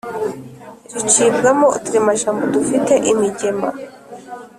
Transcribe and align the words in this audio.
ricibwamo 0.95 1.67
uturemajambo 1.77 2.43
dufite 2.53 2.93
imigema 3.11 3.69